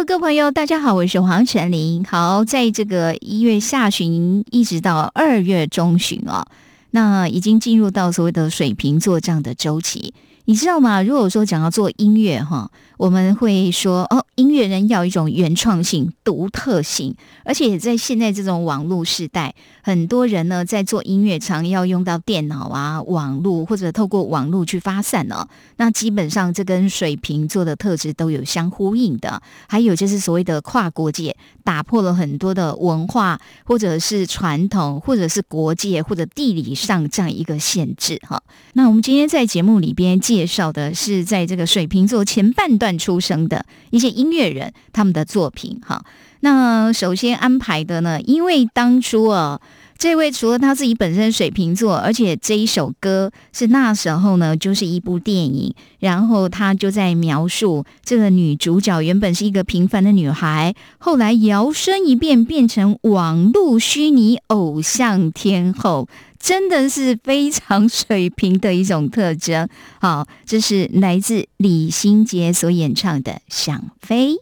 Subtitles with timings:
[0.00, 2.02] 各位朋友，大家好，我是黄晨林。
[2.02, 6.44] 好，在这个一月下旬一直到二月中旬哦，
[6.90, 10.12] 那已经进入到所谓的水瓶座这样的周期。
[10.46, 11.02] 你知道吗？
[11.02, 12.68] 如果说讲要做音乐哈，
[13.02, 17.12] 我们会说哦，音乐人要一种原创性、独特性，
[17.44, 19.52] 而且在现在这种网络时代，
[19.82, 25.48] 很多人呢在做音乐，常要用到电脑啊、网络或者透过网络去发散哦。
[25.78, 29.42] 那基本上这跟水瓶座的特质都有相呼应的。
[29.66, 38.40] 还有就是所谓的跨国界，打破了很多的文化或者是传统，或者是国界或者地理上这样一个限制哈。
[38.74, 40.12] 那我们今天在节目里边。
[40.20, 46.04] 介绍的是在这个水瓶座前半段出生的一些音乐人他们的作品哈。
[46.40, 49.60] 那首先安排的呢，因为当初啊，
[49.96, 66.08] 这位除了他自己本身水瓶座，而且这一首歌是那时候呢，就是一部电影，然后他就在描述这个女主角原本是一个平凡的女孩，后来摇身一变变成网络虚拟偶像天后。
[66.42, 69.68] 真的是非常水平的一种特征。
[70.00, 74.32] 好，这是来自李心洁所演唱的《想飞》。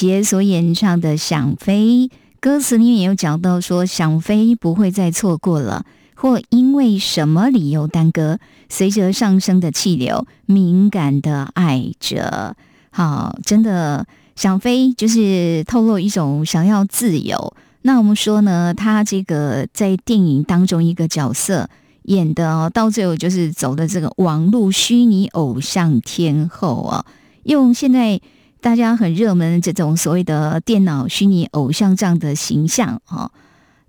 [0.00, 2.08] 杰所演唱的《想飞》，
[2.40, 8.38] 歌词里面也有讲到说，想飞不会再错过了，或因为什么理由耽搁，
[8.70, 12.56] 随着上升的气流，敏感的爱着。
[12.90, 17.54] 好，真的想飞，就是透露一种想要自由。
[17.82, 21.68] 那我们说呢，他这个在电影当中一个角色。
[22.04, 27.04] 演的，到最后就是走的这个网络虚拟偶像天后啊，
[27.42, 28.18] 用现在
[28.60, 33.30] 大家很热门这种所谓的电脑虚拟偶像这样的形象哦，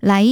[0.00, 0.24] 来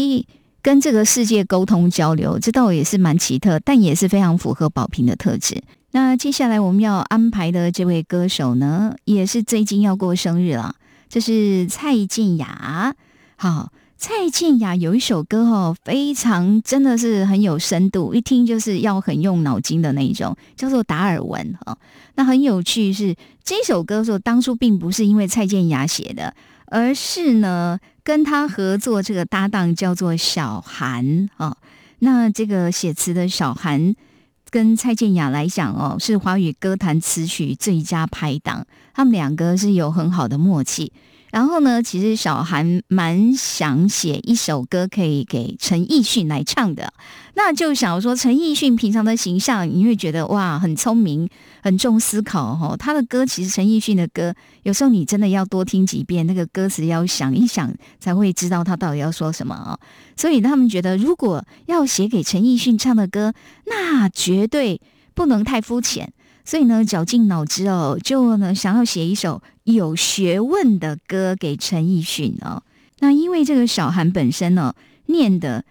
[0.63, 5.63] 跟这个世界沟通交流，这倒也是蛮奇特，但也是非常符合宝瓶的特质。
[5.93, 10.75] 那接下来我们要安排的这位歌手呢，也是最近要过生日了，
[11.09, 12.95] 这是蔡健雅。
[13.37, 13.71] 好。
[14.01, 21.77] 蔡健雅有一首歌哦，非常真的是很有深度，一听就是要很用脑筋的那种，叫做达尔文哈。
[22.15, 23.15] 那很有趣是
[23.45, 31.55] 这首歌说当初并不是因为蔡健雅写的，而是呢跟他合作这个搭档叫做小韩啊。
[31.99, 33.95] 那这个写词的小韩
[34.49, 40.91] 跟蔡健雅来讲哦，是华语歌坛词曲最佳拍档，他们两个是有很好的默契。
[41.33, 46.93] 然后呢，其实小韩蛮想写一首歌，可以给陈奕迅来唱的。
[47.35, 51.29] 那就想说，陈奕迅平常的形象，你会觉得哇，很聪明，
[51.63, 52.77] 很重思考哈。
[52.77, 54.35] 他的歌其实陈奕迅的歌，
[54.65, 59.79] 有时候你真的要多听几遍，那个歌词要想一想，才会知道他到底要说什么啊。
[60.17, 63.33] 所以他们觉得，如果要写给陈奕迅唱的歌，
[63.67, 64.81] 那绝对
[65.15, 66.13] 不能太肤浅。
[66.45, 72.63] 所以呢，绞尽脑汁哦，就呢想要写一首有学问的歌给陈奕迅哦。
[73.01, 74.75] 那因为这个小韩本身呢，
[75.07, 75.65] 念的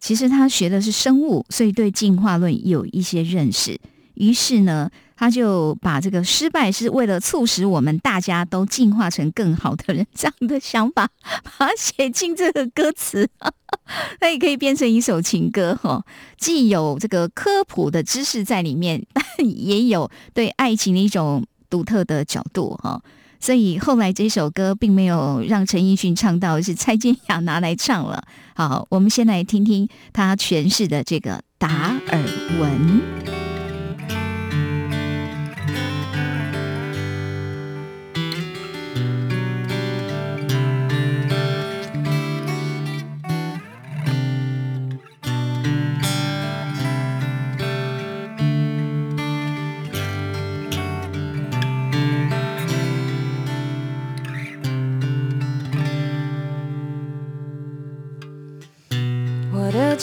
[0.00, 3.80] 其实他学的是生物，所以对进化论有一些认识。
[4.14, 4.90] 于是呢。
[5.16, 11.08] 他就把这个失败是为了促使我们大家都进化成更好的人这样的想法，
[11.42, 13.28] 把它写进这个歌词，
[14.20, 16.04] 那也可以变成一首情歌哈。
[16.36, 19.04] 既有这个科普的知识在里面，
[19.42, 23.00] 也有对爱情的一种独特的角度哈。
[23.38, 28.24] 所以后来这首歌并没有让陈奕迅唱到，是蔡健雅拿来唱了。
[28.54, 32.18] 好，我们先来听听他诠释的这个达尔
[32.58, 33.55] 文。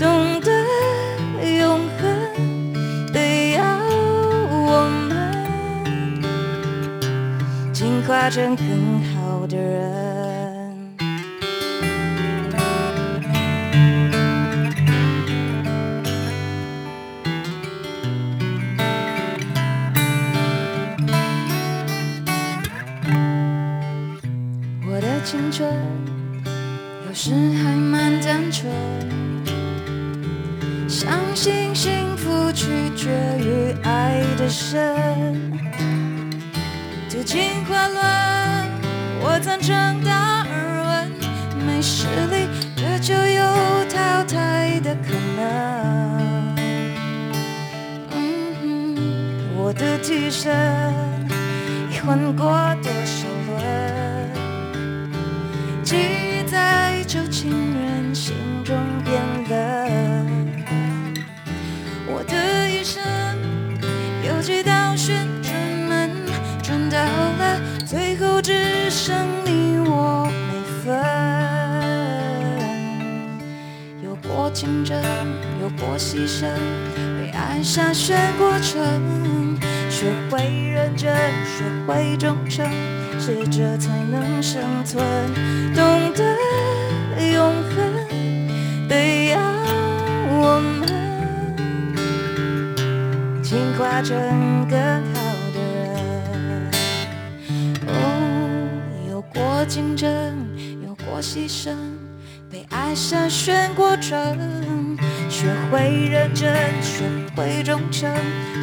[0.00, 0.50] 懂得
[1.58, 3.62] 永恒，得要
[4.50, 5.12] 我们
[7.70, 8.66] 进化成更
[9.14, 10.29] 好的人。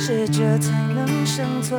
[0.08, 1.78] 适者才能生存，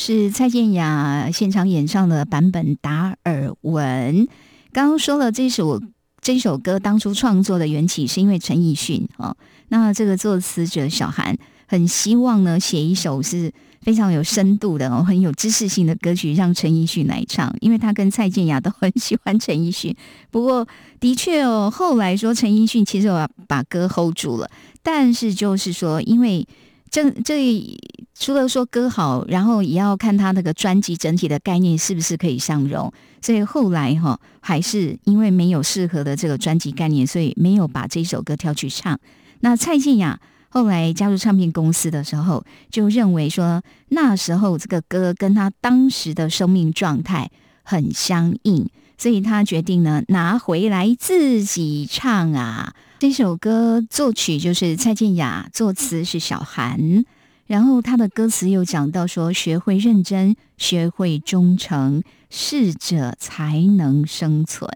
[0.00, 4.26] 是蔡健雅现场演唱的版本《达尔文》。
[4.72, 5.78] 刚刚说了这首
[6.22, 9.36] 这首歌当初创作的缘起是因为陈奕迅哦，
[9.68, 11.36] 那这个作词者小韩
[11.68, 13.52] 很希望呢写一首是
[13.82, 19.94] 非常有深度的哦，很有知识性的歌曲让陈奕迅来唱，因为他跟蔡健雅都很喜欢陈奕迅。
[20.30, 20.66] 不过
[20.98, 24.50] 的确哦，后来说陈奕迅其实我把歌 hold 住了，
[24.82, 26.48] 但是就是说因为。
[26.90, 27.78] 这这
[28.18, 32.92] 除了说歌好，然后也要看他那个专辑整体的概念是不是可以相容。
[33.22, 38.98] 所以后来哈、还是因为没有适合的这个专辑概念，所以没有把这首歌挑去唱。
[39.40, 40.18] 那蔡健雅
[40.48, 47.30] 后来加入唱片公司的时候，就认为说那时候这个歌跟他当时的生命状态
[47.62, 48.68] 很相应，
[48.98, 52.74] 所以他决定呢拿回来自己唱啊。
[53.00, 57.06] 这首歌作曲就是蔡健雅，作词是小韩。
[57.46, 64.68] 然后他的歌词又讲到说，学会认真，学会忠诚，适者才能生存。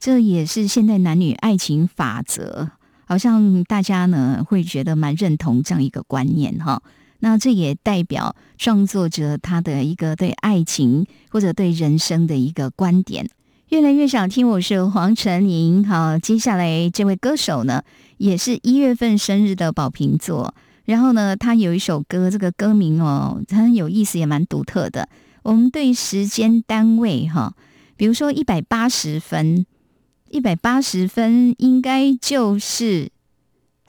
[0.00, 2.72] 这也是现代男女爱情法则，
[3.04, 6.82] 好像大家呢会觉得蛮认同这样一个观念哈。
[7.20, 13.30] 那这也代表创作者他的一个对爱情或者对人生的一个观点。
[13.72, 15.82] 越来越想听，我是黄晨宁。
[15.88, 17.82] 好，接下来这位歌手呢，
[18.18, 20.54] 也是一月份生日的宝瓶座。
[20.84, 25.08] 然后呢，他有一首歌，这个歌名哦，很有意思，也蛮独特的。
[25.42, 27.54] 我们对时间单位哈，
[27.96, 29.64] 比如说一百八十分，
[30.28, 33.10] 一百八十分应该就是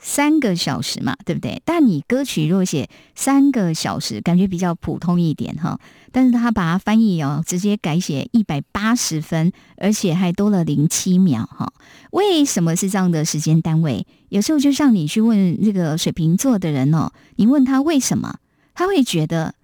[0.06, 1.62] 三个小时嘛，对不对？
[1.64, 5.80] 但你歌曲若写三个小时，感觉比较普通一点哈。
[6.12, 11.72] 但是他把它翻译哦，直接改写一百八十分，而且还多了零七秒哈。
[12.10, 14.06] 为什么是这样的时间单位？
[14.28, 18.36] 有时候就像你去问那个水瓶座的人哦，你问他为什么，
[18.74, 19.54] 他会觉得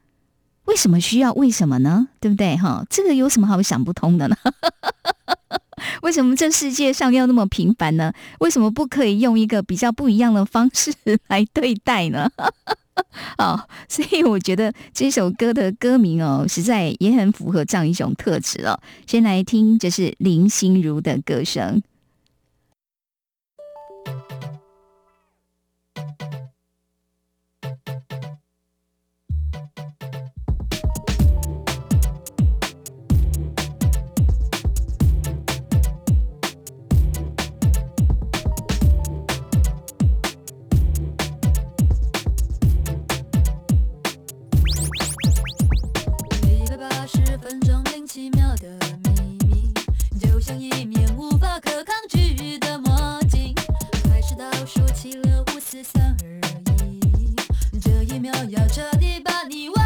[0.64, 2.08] 为什么需要为什么呢？
[2.18, 2.86] 对不对哈？
[2.88, 4.36] 这个有什么好想不通的呢？
[6.02, 8.12] 为什么这世界上要那么平凡呢？
[8.40, 10.92] 为什么不可以用一个比较不一样的方式
[11.28, 12.30] 来对待呢？
[13.38, 13.58] 哦，
[13.88, 18.78] 所以我觉得这首歌的歌名哦，实在也很符合这样一种特质哦。
[19.06, 21.82] 先来听，就是林心如的歌声。
[55.82, 57.34] 三二一，
[57.80, 59.79] 这一秒要彻底把你忘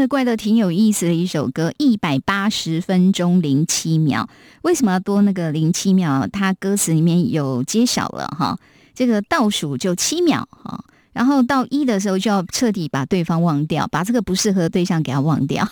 [0.00, 4.28] 的怪的挺有意思的一首歌，一百八十分钟零七秒。
[4.62, 6.26] 为什么要多那个零七秒？
[6.28, 8.58] 它歌词里面有揭晓了哈，
[8.94, 10.82] 这个倒数就七秒哈，
[11.20, 15.68] 然后到一的时候就要彻底把对方忘掉，把这个不适合的对象给他忘掉。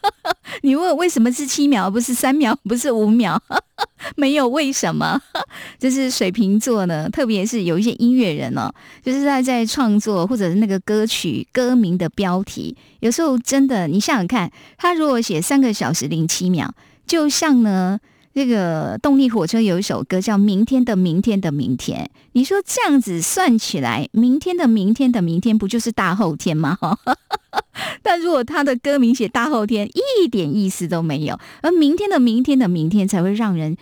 [0.60, 3.40] 你问为什么是七秒，不是三秒，不是五秒？
[4.16, 5.18] 没有为什么，
[5.78, 8.70] 就是水瓶座呢，特别是有一些音乐人哦，
[9.02, 16.70] 就是在在创作或者是那个歌曲歌名的标题，有时候真的，你想想看，他如果写三个小时零七秒，
[17.06, 17.98] 就像呢。
[18.32, 26.78] 这个动力火车有一首歌叫《明天的明天的明天》，你说这样子算起来，明天的明天的明天不就是大后天吗？
[28.02, 29.88] 但如果他的歌名写大后天，
[30.22, 33.76] 一点意思都没有，而明天的明天的明天才会让人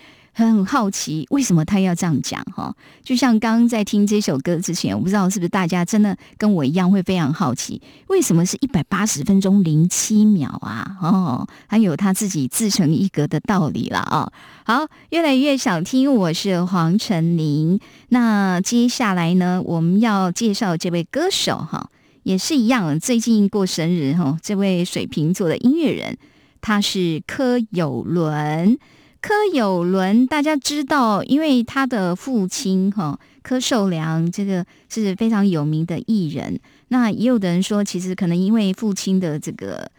[0.47, 2.41] 很好奇，为什么他要这样讲？
[2.55, 10.97] 哈，就像刚刚在听这首歌之前，我不知道是不是大家真的跟我一样会非常好奇，为什么是一百八十分钟零七秒啊？
[11.03, 14.33] 哦，还有他自己自成一格的道理了啊、
[14.65, 17.81] 好，越来越想听，我是黄晨林。
[18.11, 21.91] 那接下来呢，我们要介绍这位歌手哈，
[22.23, 26.17] 也是一样，最近过生日哈，这位水瓶座的音乐人，
[26.61, 28.79] 他是柯有伦。
[29.21, 36.61] 柯有伦，大家知道，因为他的父亲哈柯受良，这个是非常有名的艺人。
[36.89, 39.91] 那也有的人说，其实可能因为父亲的这个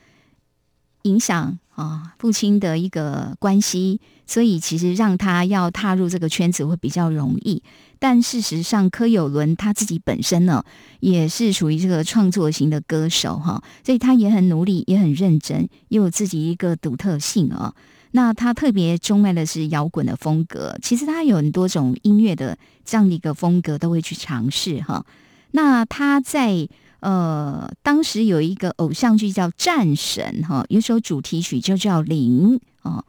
[1.04, 7.62] 影响啊，父亲的一个关系，所以其实让他要踏入这个圈子会比较容易。
[8.00, 10.64] 但事实上，柯有伦他自己本身呢，
[11.02, 17.76] 也是属于这个创作型的歌手哈，所以他也很努力，也很认真，也有自己一个独特性啊。
[18.12, 25.06] 那他特别钟爱的是摇滚的风格，其实他有很多种音乐的这样的一个风格都会去尝试哈。
[25.52, 26.68] 那他在
[27.00, 33.06] 呃当时有一个偶像剧叫《战神》哈，有首主题曲就叫《零》哦，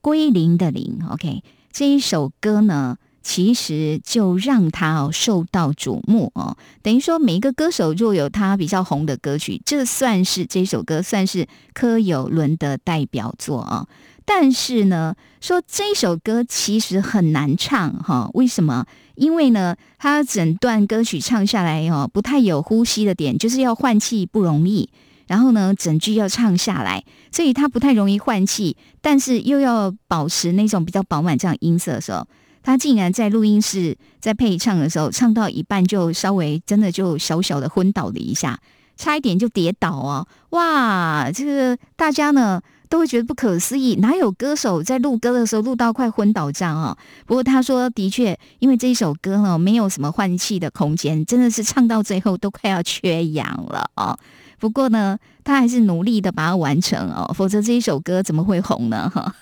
[0.00, 0.98] 归零的零。
[1.10, 2.96] OK，这一首歌呢。
[3.22, 13.86] 其实就让他哦受到瞩目哦，等于说每一个歌手若有他比较红的歌曲，这算是这首歌算是柯有伦的代表作啊、
[14.32, 18.86] 但是呢，说这首歌其实很难唱哈、为什么？
[19.16, 24.88] 因为呢，他整段歌曲唱下来哦，不太有呼吸的点，就是要换气不容易。
[25.26, 32.24] 然后呢，整句要唱下来，所以他不太容易换气，但是又要保持那种比较饱满这样音色的时候，
[32.62, 38.60] 他竟然在录音室在配唱的时候，唱到一半就稍微真的就小小的昏倒了一下，
[38.96, 40.28] 差一点就跌倒哦！
[40.50, 46.98] 哇，这个大家呢都会觉得不可思议，哪有歌手在录歌的时候录到快昏倒这样啊？
[47.24, 54.18] 不过他说，的确，因为这一首歌呢没有什么换气的空间，真的是唱到最后都快要缺氧了哦。
[54.58, 59.08] 不过呢，他还是努力的把它完成哦，否则这一首歌怎么会红呢？
[59.08, 59.34] 哈，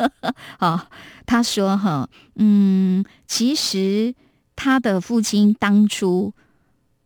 [0.58, 0.88] 好，
[1.26, 4.14] 他说哈，嗯，其实
[4.56, 6.32] 他的父亲当初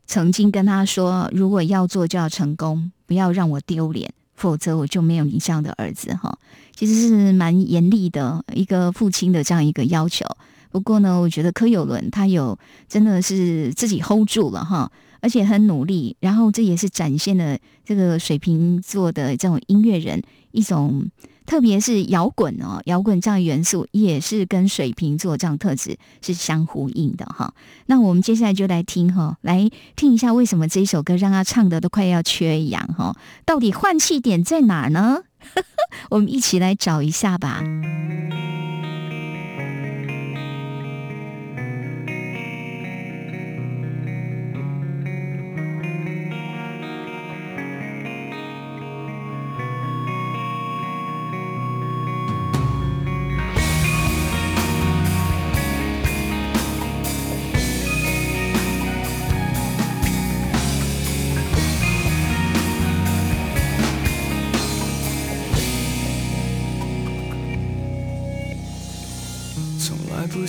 [0.07, 6.39] 曾经跟他说，如果要做就要成功，不要让我丢脸，否则我就没有你这样的儿子哈。
[6.75, 10.25] 其实是蛮严厉的一个父亲的这样一个要求。
[10.71, 20.23] 不过呢，我觉得柯有伦他有真的是自己 hold 住了哈，而且很努力，然后这也是展现了这个水瓶座的这种音乐人
[20.53, 21.11] 一种。
[21.49, 27.55] 特别是摇滚哦，摇滚这样元素也是跟水瓶座这样特质是相呼应的哈。
[27.87, 33.17] 那我们接下来就来听哈，来听一下为什么这一首歌让他唱的都快要缺氧哈？
[33.47, 35.23] 到底换气点在哪呢？
[36.11, 37.65] 我们一起来找一下吧。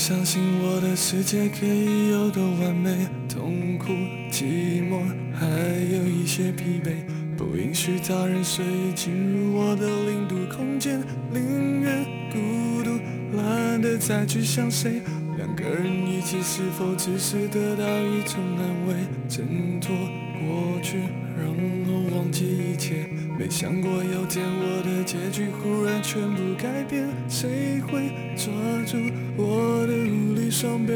[0.09, 3.89] 相信我的世界可以有多完美，痛苦、
[4.31, 7.05] 寂寞，还有一些疲惫。
[7.37, 10.99] 不允许他人随意进入我的零度空间，
[11.31, 12.99] 宁愿孤独，
[13.37, 14.99] 懒得再去想谁。
[15.37, 18.95] 两个人一起，是否只是得到一种安慰，
[19.27, 19.95] 挣脱
[20.41, 20.97] 过去，
[21.37, 21.45] 然
[21.85, 23.07] 后忘记一切。
[23.37, 28.51] 没想过有天我的结局忽然全部改变，谁会抓
[28.85, 28.97] 住
[29.37, 30.93] 我的无力双臂？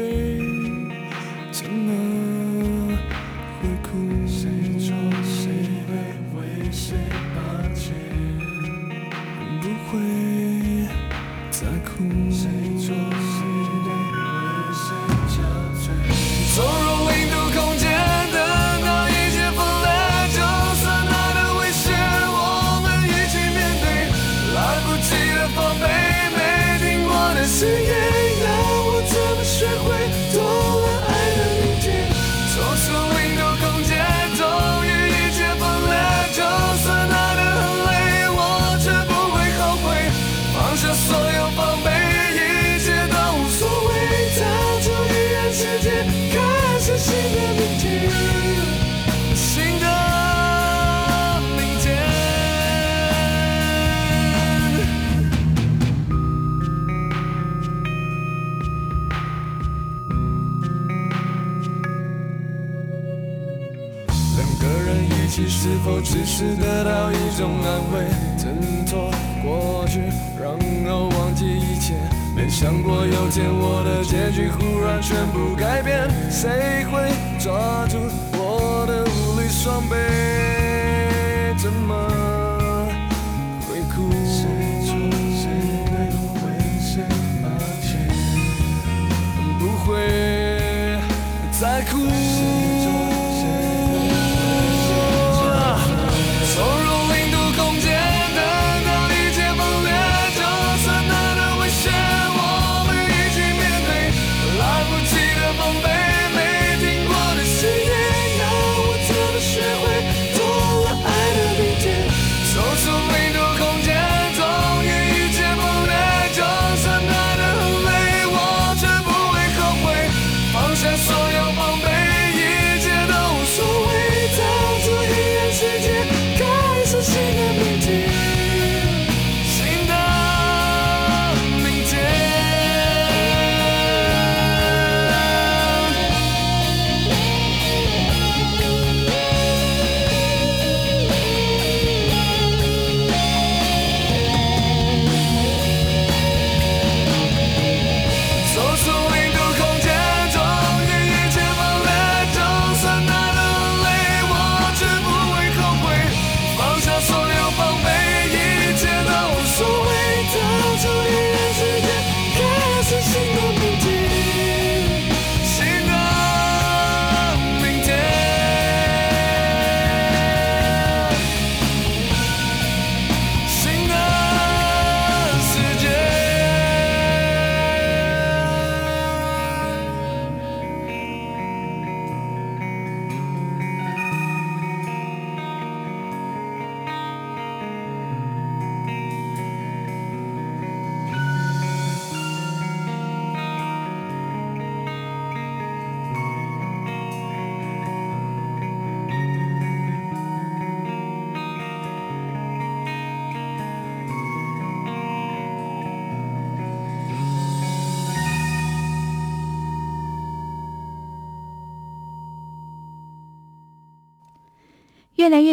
[1.50, 2.03] 怎么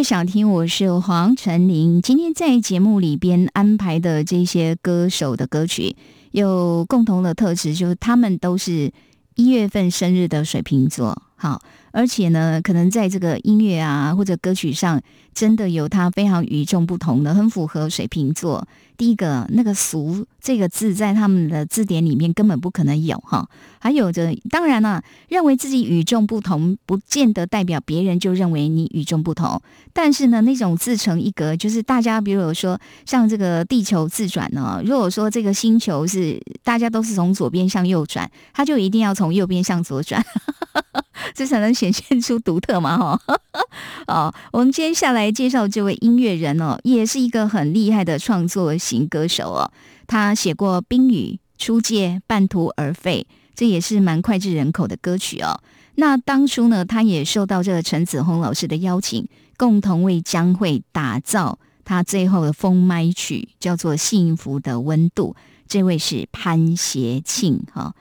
[0.04, 2.02] 想听，我是黄晨林。
[2.02, 5.96] 今天在节目里边安排的这些歌手的歌曲，
[6.32, 8.92] 有共同的特质，就是他们都是
[9.36, 11.22] 一月份生日的水瓶座。
[11.42, 15.02] 好，而且呢，可能在这个音乐啊或者歌曲上，
[15.34, 18.68] 真的有他非常与众不同的，很符合水瓶座。
[18.96, 23.50] 第一个，那个“俗”这个字在他们的字典里面根本不可能有哈。
[23.80, 29.60] 还有着，当然了，认为自己与众不同，不见得代表别人就认为你与众不同。
[29.92, 40.24] 但是呢，那种自成一格，就是大家，比如说像这个地球自转呢，如果说这个星球是大家都是从左边向右转，它就一定要从右边向左转，
[41.34, 43.22] 这才能显现出独特嘛哈。
[44.08, 49.72] 哦，我们接下来介绍这位音乐人哦，也是一个很厉害的创作型歌手哦。
[50.08, 51.14] 他写过《冰雨》
[51.58, 55.62] 《出界》《半途而废》，这也是蛮脍炙人口的歌曲哦。
[55.96, 65.36] 那当初呢，他也受到这个陈子红老师的邀请，共同为江蕙打造他最后的封麦曲，叫做《幸福的温度》。
[65.68, 67.94] 这位是潘协庆哈。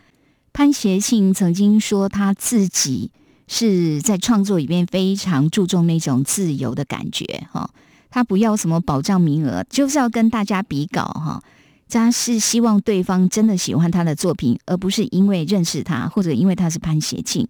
[0.52, 3.10] 潘协庆曾经说他自己。
[3.52, 7.68] 是在创作里面非常注重那种自由的感觉哈，
[8.08, 11.42] 他不要什么保障名额，就是要跟大家比稿哈。
[11.88, 17.44] 他是希望对方真的喜欢他的作品，而不是因为认识他或者因为他是潘协庆。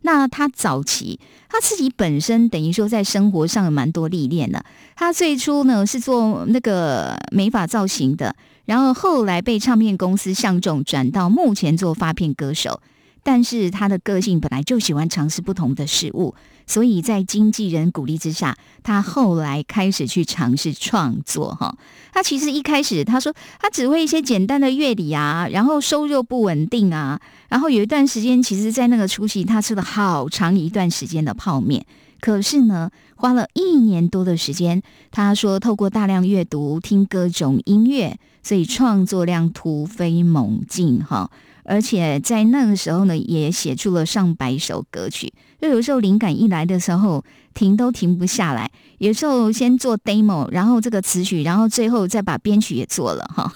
[0.00, 4.64] 那他早期他自己本身等于说在生活上有蛮多历练的。
[4.96, 8.34] 他最初呢是做那个美发造型的，
[8.64, 12.80] 然后后来被唱片公司相中，转到目前做发片歌手。
[13.24, 16.34] 但是他的个性本来就喜欢尝试不同的事物，
[16.66, 21.54] 所以在经纪人鼓励之下，他后来开始去尝试创作。
[21.54, 21.72] 哈，
[22.12, 31.86] 他其实一开始他说他只会一些简单的乐理啊，然后收入不稳定啊，然后有一段时间，其实在那个初期，他吃了好长一段时间的泡面。
[32.20, 32.90] 可是呢，
[33.22, 34.82] 花了一年多的时间，
[35.12, 40.98] 他说透过大量阅读、听各种音乐，所以创作量突飞猛进。
[41.04, 41.30] 哈。
[41.62, 45.32] 而且在那个时候呢，也写出了上百首歌曲。
[45.60, 47.22] 就有时候灵感一来的时候，
[47.54, 48.68] 停都停不下来。
[48.98, 53.52] 有时候先做 demo，然后这个词曲，然后最后再把编曲也做了哈。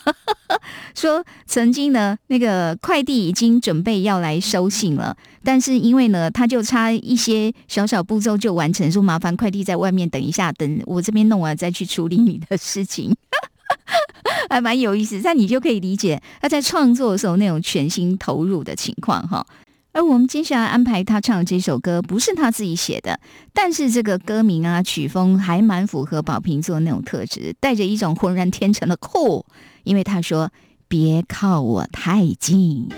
[0.95, 13.15] 说曾经呢，那个快递已经准备要来收信了，但是因为呢，他就差一些小小步骤就完成，说麻烦快递在外面等一下，等我这边弄完再去处理你的事情。
[14.49, 19.45] 还蛮有意思，但你就可以理解他在创作的时候那种全心投入的情况哈。
[19.93, 23.19] 而我们接下来安排他唱的这首歌，不是他自己写的，
[23.55, 29.45] 但是这个歌名啊曲风还蛮符合宝瓶座那种特质，带着一种浑然天成的酷，
[29.85, 30.51] 因为他说
[30.89, 32.89] ：“别靠我太近。”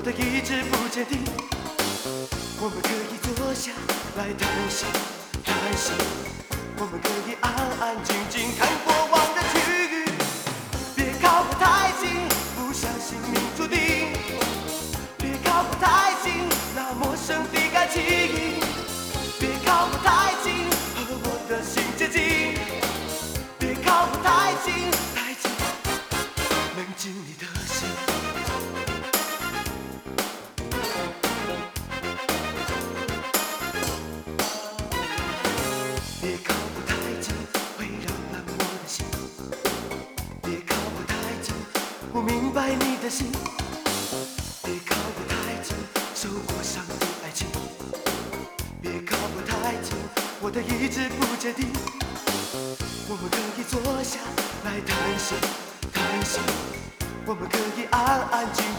[0.00, 1.20] 我的意志不坚定。
[2.58, 3.70] 我们可以坐下
[4.16, 4.88] 来谈心，
[5.44, 5.92] 谈心。
[6.78, 9.60] 我们可以安安静静看过往的剧，
[10.96, 12.16] 别靠得太近，
[12.56, 14.16] 不相信命注定。
[15.18, 18.00] 别靠得太近，那陌生的感情。
[19.38, 20.39] 别靠得太近。
[58.28, 58.69] 剧，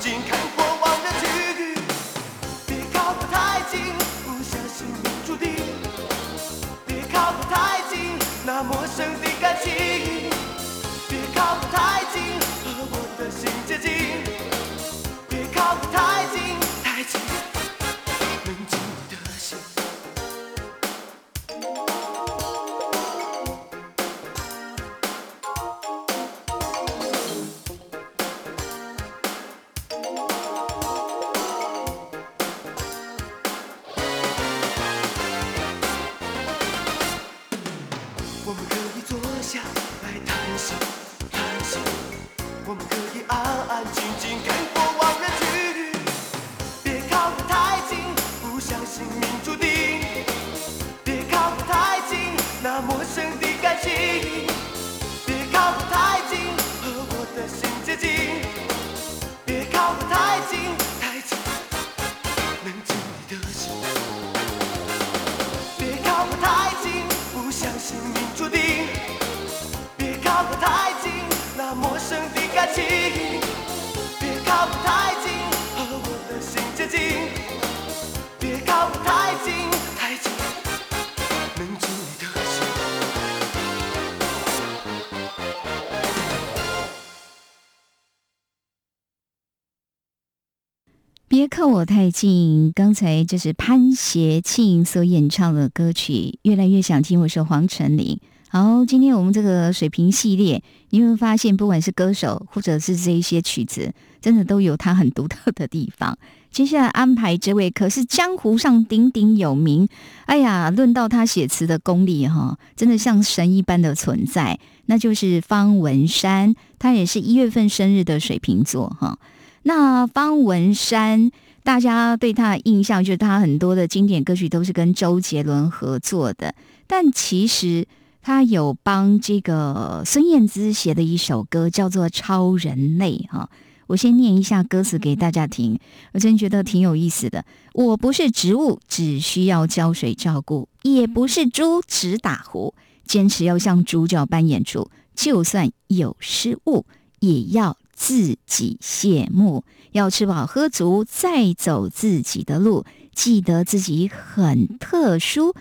[92.11, 92.73] 靠我太近。
[92.75, 97.21] 刚才就是潘协庆所演唱的歌曲，越来越想听。
[97.21, 98.19] 我是黄晨林。
[98.49, 106.17] 好，今天我们这个水平系列，你会发现，不管是歌手或者是这一些曲子，真的都有它很独特的地方。
[106.51, 109.87] 接下来安排这位，可是江湖上鼎鼎有名。
[110.25, 114.59] 哎呀，论到他写词的功力，哈，真的像神一般的存在。
[114.87, 119.17] 那就是方文山，他也是一月份生日的水瓶座，哈。
[119.63, 121.31] 那方文山，
[121.63, 126.55] 大家对他的印象就是他很多的经典歌曲都是跟周杰伦合作的，
[126.87, 127.87] 但其实
[128.21, 133.49] 他有帮这个孙燕姿写的一首歌叫做《超人类》哈。
[133.87, 135.77] 我先念一下歌词给大家听，
[136.13, 137.43] 我真觉得挺有意思的。
[137.73, 142.73] 我不是植物，只需要浇水照顾；也不是猪，只打呼。
[143.05, 146.85] 坚持要像主角般演出，就算有失误，
[147.19, 149.63] 也要自己谢幕。
[149.91, 152.83] 要吃饱喝足，再走自己的路。
[153.13, 155.53] 记得自己很特殊，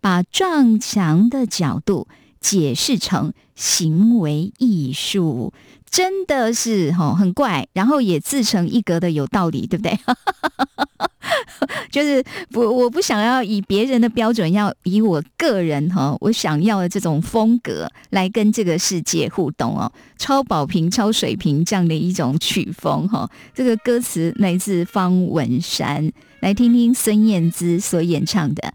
[0.00, 2.06] 把撞墙的角度
[2.40, 5.52] 解释成行为艺术。
[5.90, 9.98] 真的是哈很怪，然后也自成一格的有道理，对不对？
[11.90, 19.90] 就是不，我不想要以别人的标准，要以我个人哈，我想要的这种风格来跟这个世界互动哦。
[20.18, 28.62] 超宝瓶、超水平这样的一种曲风哈，这个歌词来自方文山，来听听孙燕姿所演唱的《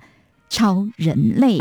[0.50, 1.60] 超人类》。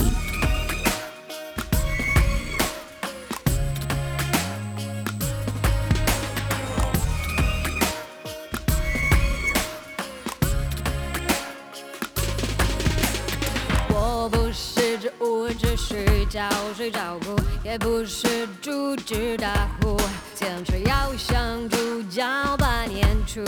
[16.27, 19.96] 浇水照顾，也不是猪只打呼，
[20.35, 22.23] 坚持要像主角
[22.58, 23.44] 般演出，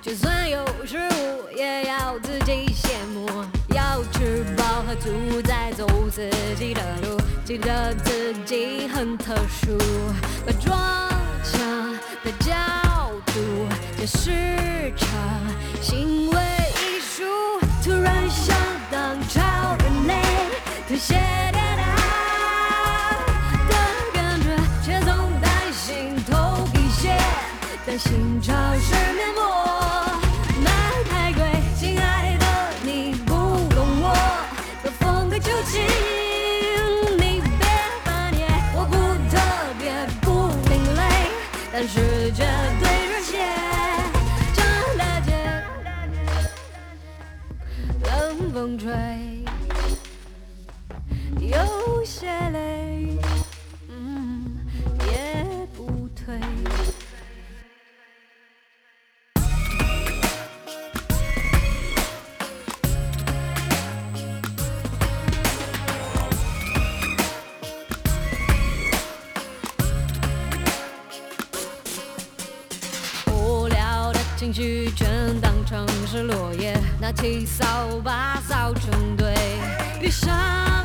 [0.00, 3.26] 就算有失误，也要自己羡慕。
[3.74, 9.78] 要吃饱喝足，再走自己的路，记得自己很特殊，
[10.46, 10.78] 把撞
[11.42, 11.60] 墙
[12.22, 12.52] 的角
[13.26, 15.08] 度解释成
[15.80, 16.36] 行为
[16.76, 17.24] 艺术。
[17.82, 18.54] 突然想
[18.90, 19.40] 当超
[28.02, 29.40] 心潮湿面膜，
[30.64, 30.70] 卖
[31.08, 31.40] 太贵，
[31.78, 32.44] 亲爱的
[32.82, 33.32] 你不
[33.72, 34.12] 懂我。
[34.82, 35.80] 的风格究竟，
[37.16, 37.66] 你别
[38.04, 38.96] 翻脸，我不
[39.30, 39.38] 特
[39.78, 41.00] 别不另类，
[41.72, 42.44] 但是绝
[42.80, 43.38] 对热血，
[44.52, 44.58] 真
[44.98, 45.30] 了解，
[48.02, 48.90] 冷风吹，
[76.12, 77.64] 是落叶，拿起扫
[78.04, 79.34] 把扫成堆，
[79.98, 80.84] 闭上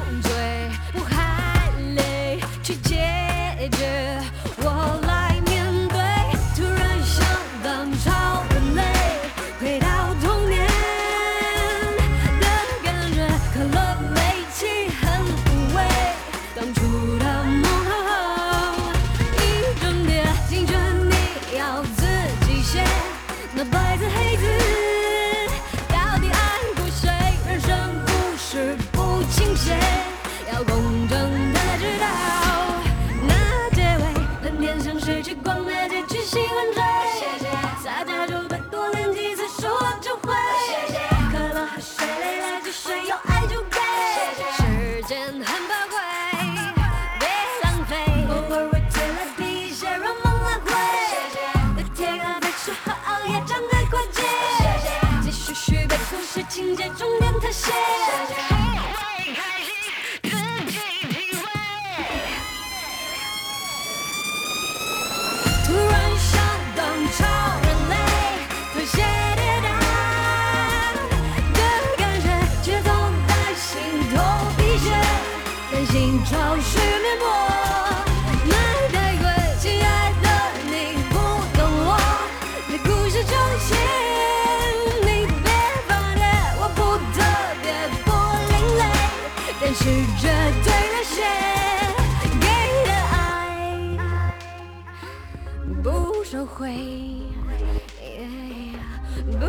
[99.39, 99.45] 会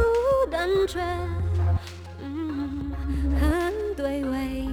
[0.51, 1.05] 不全，
[2.23, 2.93] 嗯，
[3.39, 4.67] 很对味。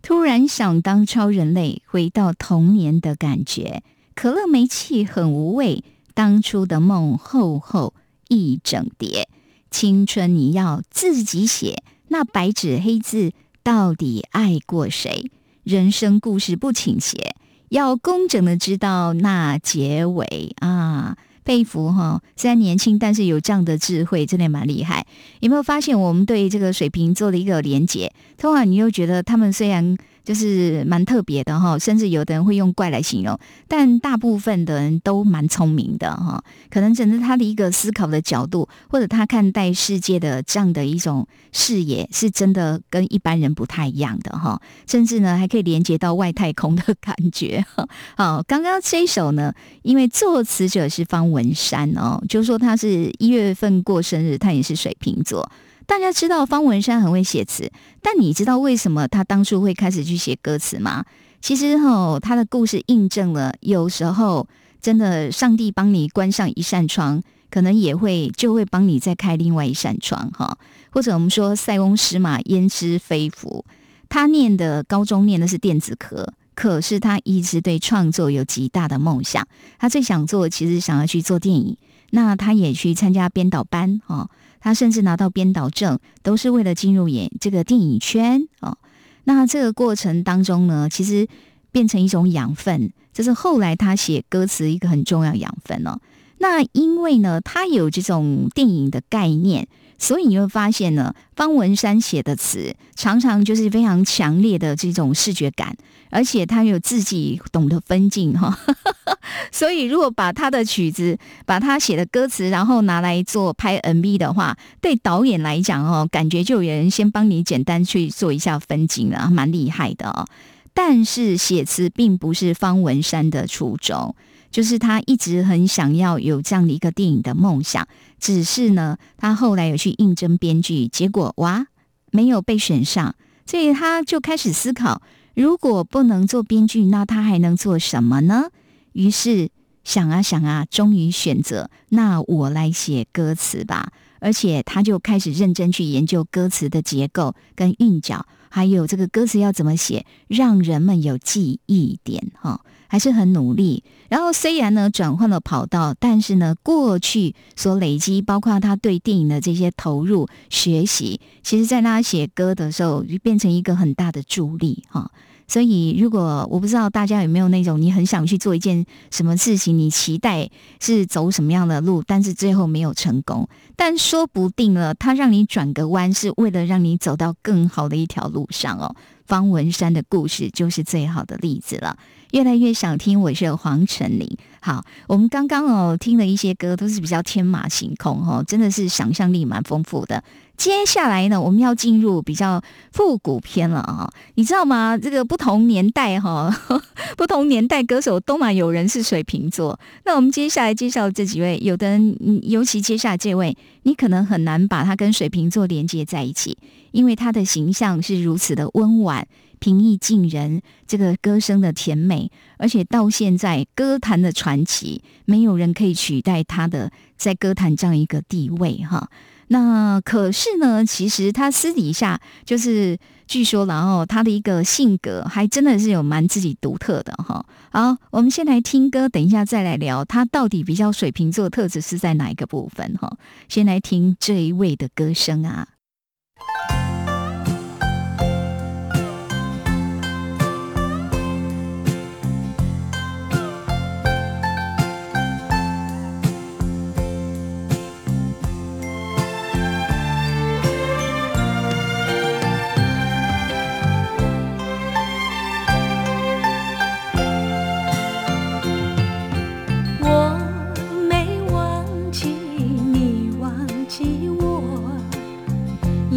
[0.00, 3.82] 突然想当超人类，回到童年的感觉。
[4.14, 5.84] 可乐煤气很无味，
[6.14, 7.94] 当初的梦厚厚
[8.28, 9.28] 一整叠。
[9.70, 13.32] 青春你要自己写，那白纸黑字
[13.62, 15.30] 到底爱过谁？
[15.64, 17.34] 人生故事不倾斜，
[17.68, 21.16] 要工整的知道那结尾啊！
[21.44, 25.06] 佩服哈，虽然年轻，但是有这样的智慧，真的蛮厉害。
[25.40, 28.12] 有没有发现我们对这个水瓶座的一个连结？
[28.36, 29.96] 通常你又觉得他们虽然。
[30.28, 36.44] 就是蛮特别的哈，甚至有的人会用怪来形容，但大部分的人都蛮聪明的哈。
[36.68, 44.60] 可能整是他的一个思考的角度，或者他看待世界的这样的一种视野，是真的跟一般人不太一样的哈。
[44.86, 47.64] 甚至呢，还可以连接到外太空的感觉。
[48.14, 55.50] 好，刚刚这一首呢，因为作词者是方文山哦，就说他是一月份过生日，他也是水瓶座。
[55.88, 57.72] 大家知道方文山很会写词，
[58.02, 61.06] 但你知道为什么他当初会开始去写歌词吗？
[61.40, 64.46] 其实哈，他的故事印证了，有时候
[64.82, 70.58] 真的上帝帮你关上一扇窗，可能也会就会帮你再开另外一扇窗哈。
[70.90, 73.64] 或者我们说塞翁失马焉知非福，
[74.10, 81.78] 他念的高中念的是电子科，可是他一直对创作有极大的梦想，他最想做其实想要去做电影，
[82.10, 84.28] 那他也去参加编导班哦。
[84.60, 88.76] 他甚至拿到编导证，都是为了进入演这个电影圈哦。
[89.24, 91.28] 那这个过程当中呢，其实
[91.70, 95.98] 变成一种养分，这是后来他写歌词一个很重要养分哦。
[96.38, 99.68] 那因为呢，他有这种电影的概念。
[100.00, 105.76] 所以你会发现呢，方文山写的词常常就是非常强烈的这种视觉感，
[106.10, 108.56] 而且他有自己懂得分镜哈。
[109.50, 120.24] 所以如果把他的曲子、把他写的歌词，然后拿来做拍 MV 的话，对导演来讲哦，感觉就有人先帮你简单去做一下分镜了，蛮厉害的哦。
[120.72, 124.14] 但是写词并不是方文山的初衷。
[124.50, 127.86] 就是他一直很想要有这样的一个电影的梦想，
[128.18, 131.66] 只是呢，他后来有去应征编剧，结果哇，
[132.10, 133.14] 没有被选上，
[133.46, 135.02] 所以他就开始思考，
[135.34, 138.50] 如果不能做编剧，那他还能做什么呢？
[138.92, 139.50] 于是
[139.84, 143.92] 想啊想啊，终于选择，那我来写歌词吧。
[144.20, 152.62] 而且他就开始认真去研究歌词的结构跟韵脚，还有这个歌词要怎么写，让人们有记忆点哈。
[152.88, 165.10] 还是很努力，然后虽然呢转换了跑道，但是呢过去所累积，包括他对电影的这些投入学习，其实在他写歌的时候就变成一个很大的助力哈。
[165.50, 178.94] 所以如果我不知道大家有没有那种你很想去做一件什么事情，你期待是走什么样的路，但是最后没有成功，但说不定了，他让你转个弯，是为了让你走到更好的一条路上哦。
[179.24, 181.96] 方文山的故事就是最好的例子了。
[182.32, 184.36] 越来越想听，我是黄晨林。
[184.60, 190.22] 好，我们刚刚哦听了一些歌，都是比较天马行空哦，真的是想象力蛮丰富的。
[190.56, 192.60] 接下来呢，我们要进入比较
[192.92, 194.98] 复古篇了啊，你知道吗？
[194.98, 196.54] 这个不同年代哈，
[197.16, 199.78] 不同年代歌手都蛮有人是水瓶座。
[200.04, 206.58] 那我们接下来介绍这几位，有的人尤其接下来这位，你可能很难把他跟水瓶座连接在一起，
[206.90, 209.26] 因为他的形象是如此的温婉。
[209.58, 219.10] 平易近人，这个歌声的甜美，而且到现在歌坛的传奇，没有人可以取代他的在歌坛这样一个地位哈。
[219.50, 227.44] 那可是呢，其实他私底下就是据说，然后他的一个性格还真的是有蛮自己独特的哈。
[227.70, 233.16] 好，我们先来听歌，等一下再来聊他到底比较水瓶座特质是在哪一个部分哈。
[233.48, 235.68] 先来听这一位的歌声啊。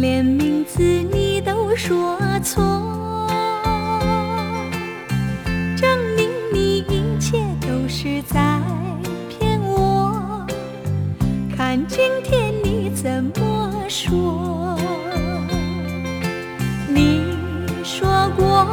[0.02, 2.60] 连名字你都说错
[5.76, 8.60] 证明你一切都是在
[9.28, 10.44] 骗我
[11.56, 14.76] 看今天你怎么说
[16.88, 17.36] 你
[17.84, 18.66] 说过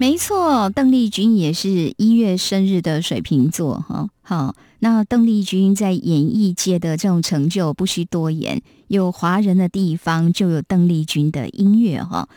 [0.00, 4.08] 没错，邓丽君也是一月生日的水瓶座哈。
[4.22, 12.28] 好，那邓丽君在演艺界的这种成就不需多言，有华人的地方就有邓丽君的音乐哈。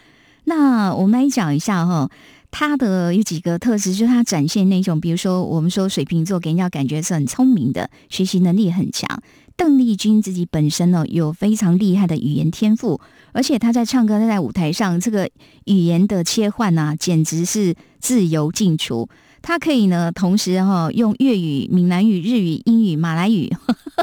[0.46, 2.10] 那我们来讲一下哈，
[2.50, 9.22] 她的有几个特质，就是她展现那种，比如说我们说水瓶座给人家感觉是很聪明的，学习能力很强。
[9.56, 13.00] 邓丽君自己本身呢有非常厉害的语言天赋，
[13.34, 15.30] 而且他在唱歌、他在舞台上，这个
[15.66, 19.08] 语言的切换啊，简直是自由进出。
[19.42, 23.52] 他可以呢同时哈、用粤语、闽南语、日语、英语、马来语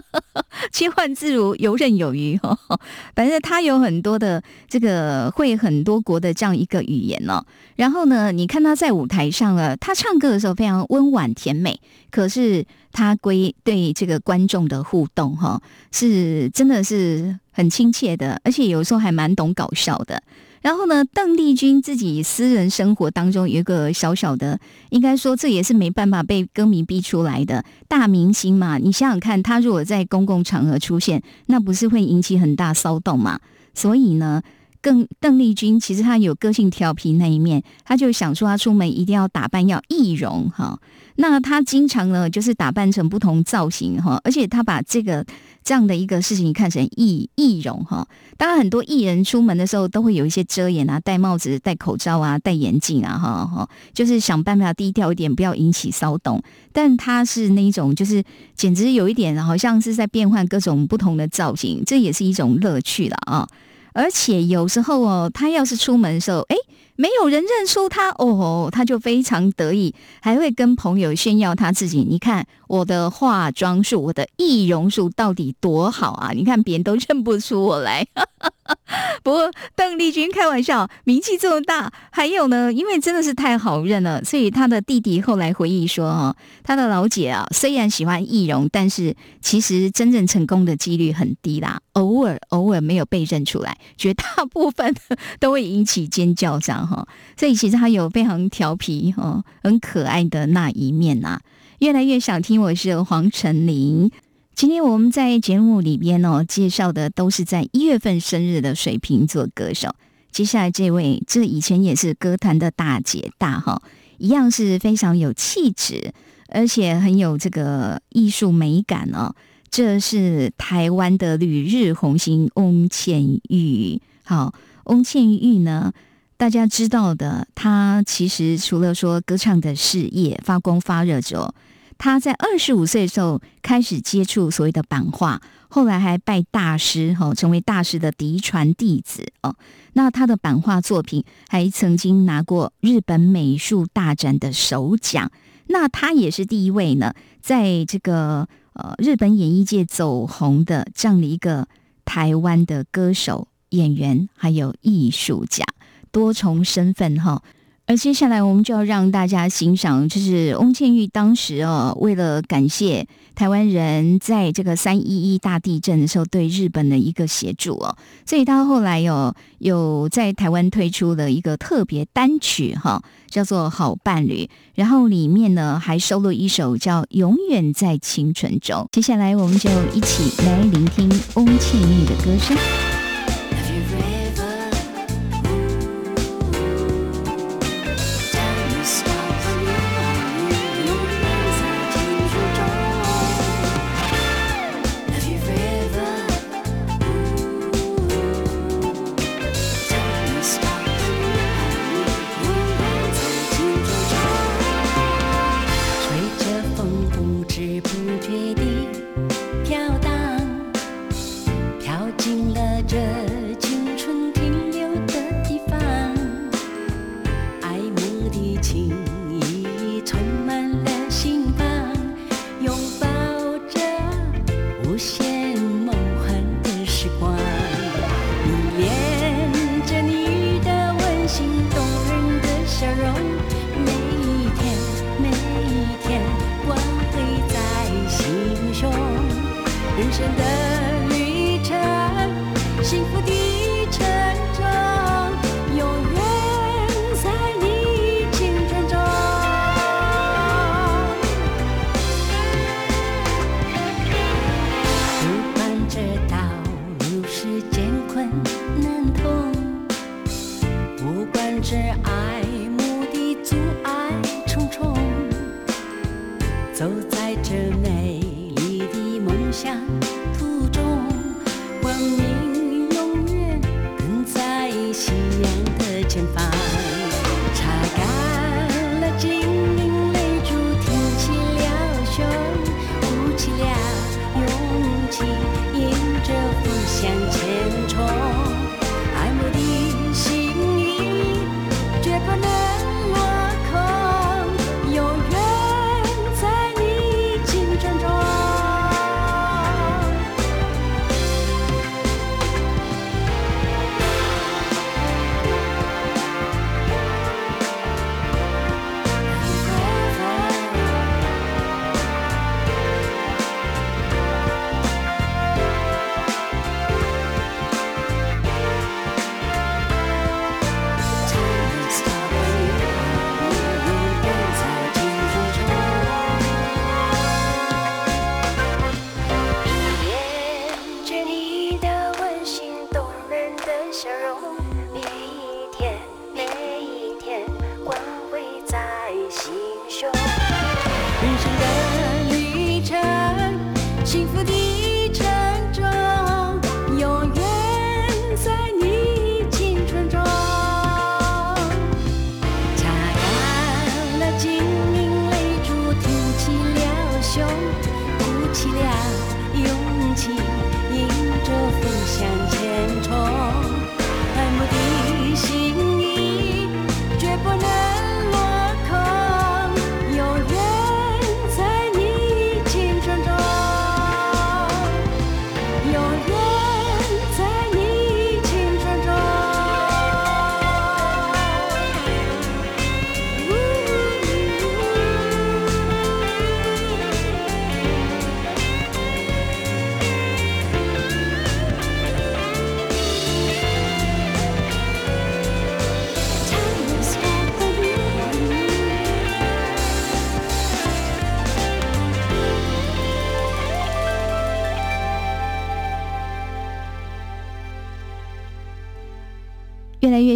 [0.72, 2.36] 切换自如，游刃有余。
[2.38, 2.58] 哈，
[3.14, 7.44] 反正他有很多的这个会很多国的这样一个语言哦。
[7.76, 11.78] 然后呢，你看他在舞台上啊，他唱歌的时候非常温婉甜美，
[12.10, 15.60] 可是他归对这个观众的互动哈、
[15.92, 20.22] 是真的是很亲切的，而且有时候还蛮懂搞笑的。
[20.62, 24.58] 然后呢，邓丽君自己私人生活当中有一个小小的，
[24.90, 28.78] 应该说这也是没办法被歌迷逼出来的大明星嘛。
[28.78, 33.38] 你想想看，她如果在公共场合出现，那不是会引起很大骚动嘛？
[33.74, 34.42] 所以呢，
[34.80, 40.78] 更邓丽君其实她有个性调皮那一面，她就想说她出门一定要打扮要易容哈。
[41.16, 45.24] 那她经常呢就是打扮成不同造型哈，而且她把这个
[45.64, 48.06] 这样的一个事情看成易易容哈。
[48.36, 56.42] 当然，很多艺人出门的时候都会有一些遮掩啊，戴帽子、戴口罩啊、戴眼镜啊，哈哈，就是想办法低调一点，不要引起骚动。
[56.72, 58.22] 但他是那一种，就是
[58.54, 63.48] 简直有一点好像是在变换各种不同的造型，这也是一种乐趣了啊。
[63.92, 66.56] 而且有时候哦，他要是出门的时候，哎，
[67.00, 72.00] 没有人认出他哦，他就非常得意，还会跟朋友炫耀他自己。
[72.00, 76.32] 你看我的化妆术，我的易容术到底多好啊！
[76.34, 78.04] 你看别人都认不出我来。
[79.22, 94.94] 不过邓丽君开玩笑，名气这么大，还有呢，因为真的是太好认了，所以他的弟弟后来回忆说，哦，他的老姐啊，虽然喜欢易容，但是其实真正成功的几率很低啦，偶尔偶尔没有被认出来，绝大部分
[95.38, 96.86] 都会引起尖叫这样
[97.36, 101.40] 所以其实他有非常调皮哦，很可爱的那一面呐、
[101.80, 104.10] 越来越想听，我是黄晨林。
[104.54, 109.94] 今天我们在节目里边哦，介绍的都是在一月份生日的水瓶座歌手。
[110.32, 113.80] 接下来这位，这以前也是歌坛的大姐大哈，
[114.18, 116.12] 一样是非常有气质，
[116.48, 119.34] 而且很有这个艺术美感哦。
[119.70, 124.00] 这是台湾的旅日红星翁倩玉。
[124.24, 124.52] 好，
[124.84, 125.92] 翁倩玉呢，
[126.38, 131.52] 大家知道的，他其实除了说歌唱的事业发光发热之后，
[131.98, 139.56] 他在二十五岁的时候开始接触所谓的版画，后来还拜大师哈，成为大师的嫡传弟子哦。
[139.94, 145.32] 那他的版画作品还曾经拿过日本美术大展的首奖。
[145.66, 151.66] 那他也是第一位呢，在这个呃日本演艺界走红的这样的一个
[152.04, 155.64] 台湾的歌手、演员，还有艺术家，
[156.10, 157.42] 多重身份哈。
[157.86, 167.96] 而接下来我们就要让大家欣赏，就是翁倩玉当时哦，为了感谢台湾人在这个三一一大地震的时候对日本的一个协助哦，
[168.26, 174.44] 所以他后来有有在台湾推出了一个特别单曲哈，叫做《好伴侣》，
[174.74, 178.82] 然后里面呢还收录一首叫《永远在青春中》。
[178.92, 182.54] 接下来我们就一起来聆听翁倩玉的歌声。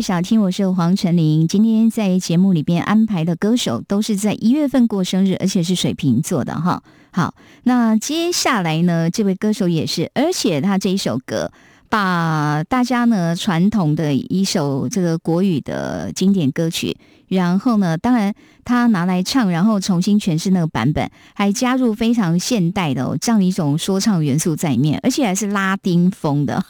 [0.02, 1.46] 想听，我是黄晨林。
[1.46, 6.82] 今天在节目里边安排的歌手都是在一月份过生日，而且是水瓶座的哈。
[7.12, 11.52] 好，那接下来呢，这位歌手也是，而且他这一首歌
[11.92, 16.96] 把大家呢传统的一首这个国语的经典歌曲
[17.36, 18.32] 《然后呢，当然
[18.64, 26.64] 他拿来唱，然后重新诠释那个版本，还加入非常现代的、哦、这样一种说唱元素在里面，而且还是拉丁风的，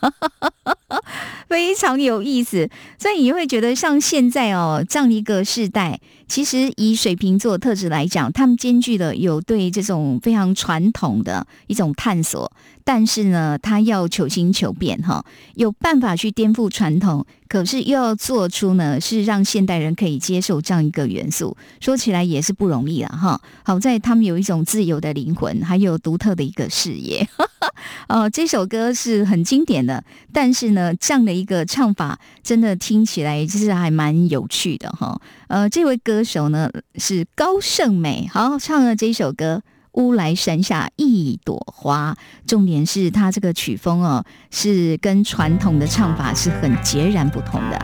[1.48, 2.68] 非常有意思。
[2.98, 12.50] 所以你会觉得，像现在哦这样一个世代，其实以水瓶座特质来讲，他们兼具了有对这种非常传统的一种探索，
[12.84, 15.24] 但是呢，他要求新求变哈，
[15.54, 23.40] 有办法去颠覆传统，可是又要做出呢是让现代人可以接受这样一个元素，说起来也是不容易了哈。
[23.62, 27.26] 好在他们有一种自由的灵魂，还有独特的一个视野。
[28.08, 30.02] 哦，这首歌是很经典的，
[30.32, 35.20] 但是呢，这样的一个唱法真的听起来就是还蛮有趣的哈。
[35.48, 39.62] 呃，这位歌手呢是高胜美，好唱了这首歌。
[39.92, 42.16] 乌来山下一朵花，
[42.46, 47.78] 重点是它这个曲风哦，是跟传统的唱法是很截然不同的。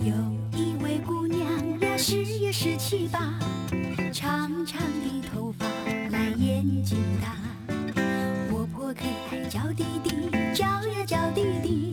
[0.00, 0.14] 有
[0.58, 1.40] 一位姑娘
[1.80, 3.20] 呀，十也十七八，
[4.12, 5.07] 长长的，
[6.58, 7.36] 眼睛大，
[8.50, 10.10] 活泼可爱叫弟弟，
[10.52, 11.92] 叫呀叫弟弟，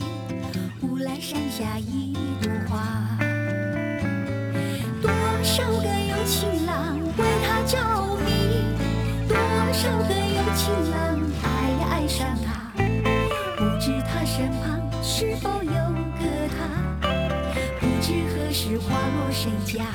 [0.81, 3.15] 乌来山下一朵花。
[5.03, 5.11] 多
[5.43, 7.77] 少个有情郎为她着
[8.25, 8.63] 迷，
[9.27, 9.37] 多
[9.71, 12.73] 少个有情郎爱呀爱上她，
[13.55, 15.71] 不知她身旁是否有
[16.17, 16.57] 个他。
[17.79, 19.85] 不知何时花落谁家。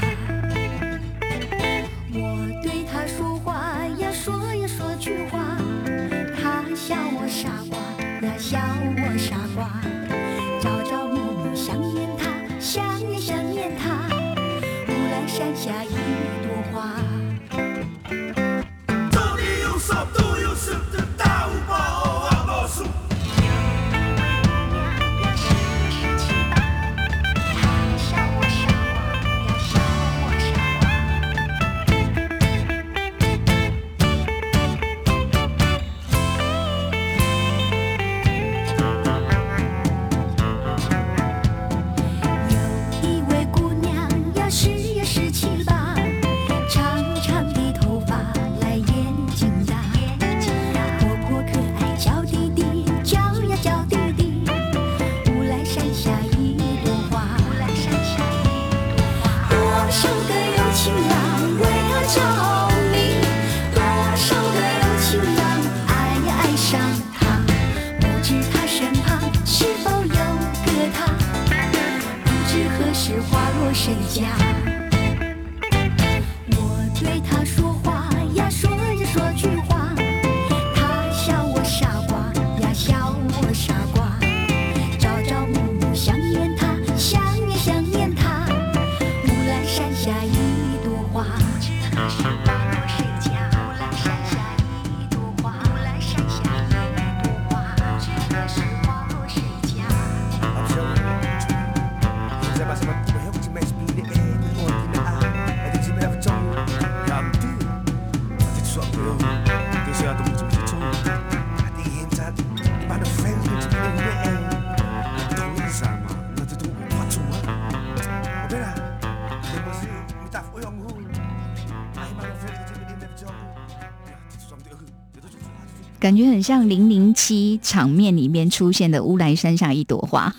[126.01, 130.35] 感觉很像零零七场面里面出现的乌来山下一朵花，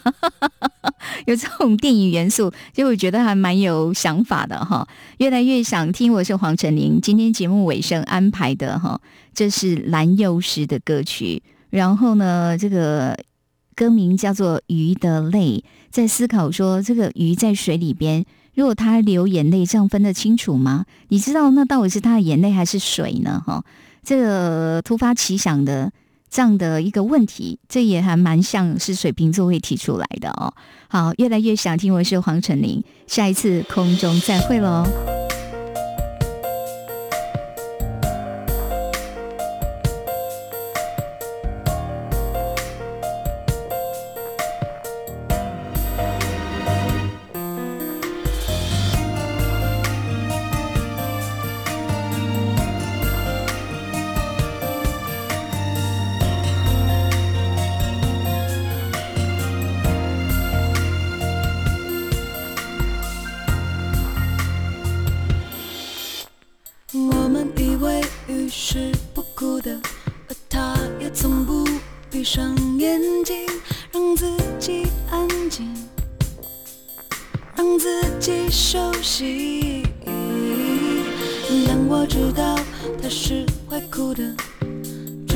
[1.28, 4.88] 有这种电影元素，就我觉得还蛮有想法的哈。
[5.20, 7.00] 越来越想听，我是黄晨林。
[7.00, 9.00] 今天节目尾声安排的哈，
[9.36, 13.16] 这是蓝幼时的歌曲，然后呢，这个
[13.76, 15.60] 歌名叫做《鱼的泪》，
[15.92, 18.26] 在思考说这个鱼在水里边。
[18.56, 20.86] 如果它流眼泪，这样分得清楚吗？
[21.08, 23.42] 你知道那到底是它的眼泪还是水呢？
[23.46, 23.64] 哈，
[24.04, 25.92] 这个突发奇想的
[26.30, 30.54] 这样的一个问题，这也还蛮像是水瓶座会提出来的哦。
[30.88, 35.21] 好，越来越想听，我是黄晨林，下一次空中再会喽。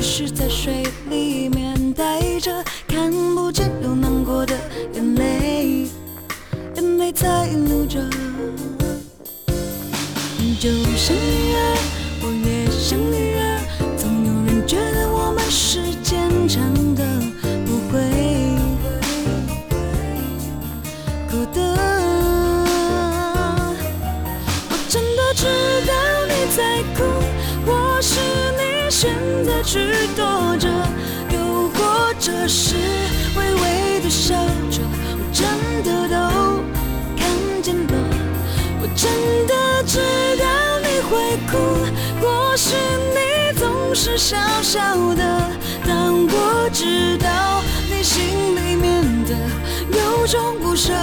[0.08, 4.56] 是在水里面带着看不见又难过的
[4.94, 5.88] 眼泪，
[6.76, 8.00] 眼泪在流着。
[10.60, 11.56] 就像鱼
[32.36, 32.76] 可是
[33.38, 34.36] 微微的笑
[34.70, 34.82] 着，
[35.18, 35.48] 我真
[35.84, 36.16] 的都
[37.18, 37.26] 看
[37.64, 37.94] 见了。
[38.82, 39.10] 我真
[39.48, 39.98] 的知
[40.38, 40.46] 道
[40.82, 41.58] 你会哭，
[42.22, 42.76] 或许
[43.16, 44.80] 你总是笑笑
[45.16, 45.50] 的，
[45.88, 48.22] 但我知道你心
[48.56, 49.34] 里面的
[49.98, 50.94] 有种不舍，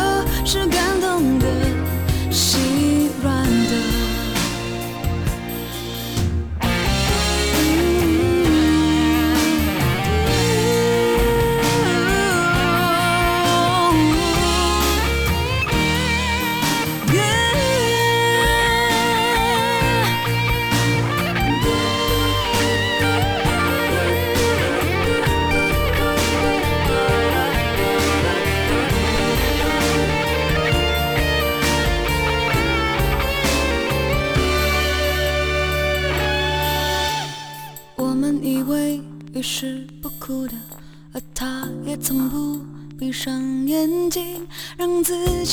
[0.45, 1.47] 是感动的，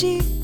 [0.00, 0.39] 让